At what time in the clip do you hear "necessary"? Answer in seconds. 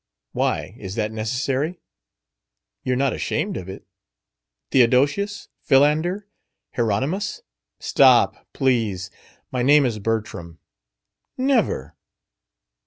1.11-1.79